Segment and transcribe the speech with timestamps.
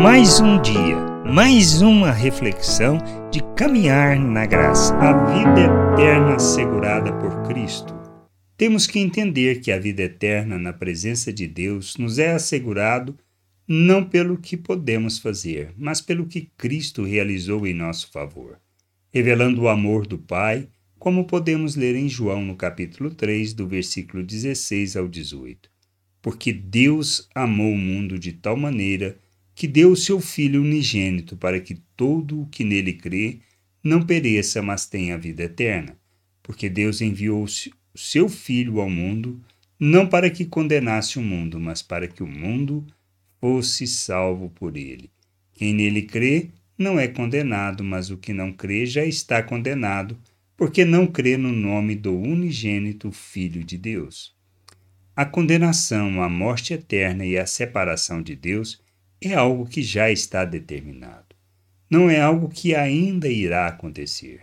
[0.00, 0.96] Mais um dia,
[1.26, 2.98] mais uma reflexão
[3.32, 7.92] de caminhar na graça, a vida eterna assegurada por Cristo.
[8.56, 13.18] Temos que entender que a vida eterna na presença de Deus nos é assegurado
[13.66, 18.56] não pelo que podemos fazer, mas pelo que Cristo realizou em nosso favor,
[19.12, 24.22] revelando o amor do Pai, como podemos ler em João no capítulo 3, do versículo
[24.22, 25.68] 16 ao 18.
[26.22, 29.16] Porque Deus amou o mundo de tal maneira
[29.58, 33.40] que deu o seu Filho unigênito para que todo o que nele crê
[33.82, 35.98] não pereça, mas tenha vida eterna.
[36.44, 39.42] Porque Deus enviou o seu Filho ao mundo,
[39.76, 42.86] não para que condenasse o mundo, mas para que o mundo
[43.40, 45.10] fosse salvo por ele.
[45.54, 50.16] Quem nele crê não é condenado, mas o que não crê já está condenado,
[50.56, 54.32] porque não crê no nome do unigênito Filho de Deus.
[55.16, 58.86] A condenação, a morte eterna e a separação de Deus
[59.20, 61.26] é algo que já está determinado.
[61.90, 64.42] Não é algo que ainda irá acontecer.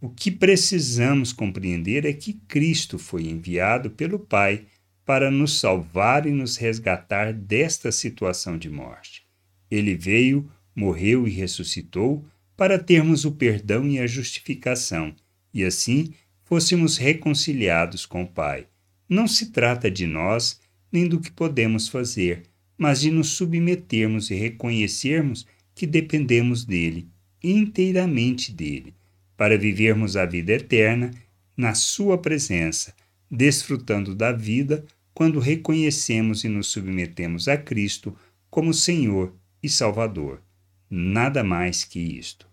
[0.00, 4.64] O que precisamos compreender é que Cristo foi enviado pelo Pai
[5.04, 9.26] para nos salvar e nos resgatar desta situação de morte.
[9.70, 12.24] Ele veio, morreu e ressuscitou
[12.56, 15.14] para termos o perdão e a justificação,
[15.52, 16.12] e assim
[16.44, 18.66] fôssemos reconciliados com o Pai.
[19.08, 20.60] Não se trata de nós
[20.92, 22.42] nem do que podemos fazer,
[22.80, 27.06] mas de nos submetermos e reconhecermos que dependemos dele,
[27.44, 28.94] inteiramente dele,
[29.36, 31.10] para vivermos a vida eterna
[31.54, 32.94] na sua presença,
[33.30, 38.16] desfrutando da vida quando reconhecemos e nos submetemos a Cristo
[38.48, 40.40] como Senhor e Salvador.
[40.88, 42.48] Nada mais que isto.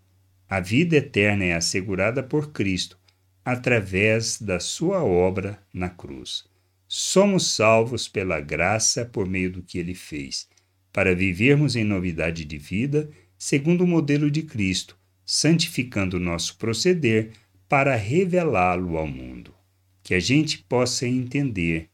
[0.46, 2.98] A vida eterna é assegurada por Cristo
[3.42, 6.44] através da sua obra na cruz.
[6.90, 10.48] Somos salvos pela graça por meio do que ele fez,
[10.90, 17.32] para vivermos em novidade de vida, segundo o modelo de Cristo, santificando o nosso proceder
[17.68, 19.54] para revelá-lo ao mundo.
[20.02, 21.90] Que a gente possa entender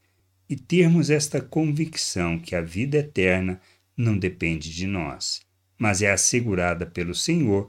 [0.49, 3.61] e termos esta convicção que a vida eterna
[3.97, 5.43] não depende de nós,
[5.77, 7.69] mas é assegurada pelo Senhor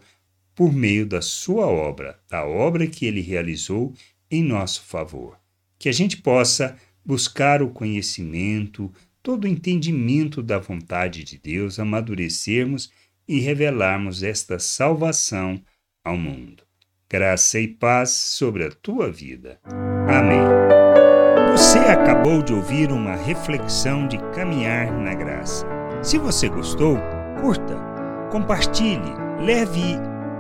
[0.54, 3.96] por meio da sua obra, da obra que ele realizou
[4.30, 5.40] em nosso favor.
[5.80, 12.92] Que a gente possa buscar o conhecimento, todo o entendimento da vontade de Deus, amadurecermos
[13.28, 15.62] e revelarmos esta salvação
[16.04, 16.64] ao mundo.
[17.10, 19.60] Graça e paz sobre a tua vida.
[20.08, 20.42] Amém.
[21.52, 25.66] Você acabou de ouvir uma reflexão de caminhar na graça.
[26.04, 26.98] Se você gostou,
[27.40, 27.78] curta,
[28.32, 29.96] compartilhe, leve